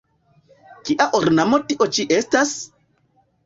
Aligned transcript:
Kia 0.89 1.07
ornamo 1.21 1.61
tio 1.69 1.91
ĉi 1.95 2.09
estas? 2.21 2.59